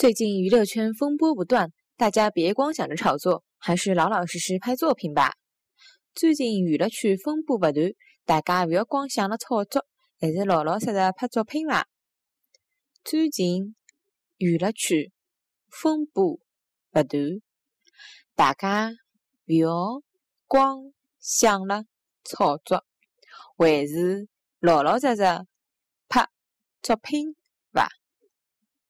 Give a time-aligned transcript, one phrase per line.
[0.00, 5.34] 最近娱乐圈风波不断，大家别光想着炒作，还是老老实实拍作品吧。
[6.14, 7.92] 最近娱乐圈风波不断，
[8.24, 9.84] 大家不要光想着炒作，
[10.18, 11.86] 还是老老实实拍作品吧。
[13.04, 13.76] 最近
[14.38, 15.12] 娱乐圈
[15.68, 16.40] 风波
[16.90, 17.42] 不断，
[18.34, 18.92] 大家
[19.44, 20.02] 不要
[20.46, 21.84] 光想着
[22.24, 22.86] 炒作，
[23.58, 24.30] 还是
[24.60, 25.46] 老老实实
[26.08, 26.26] 拍
[26.80, 27.36] 作品。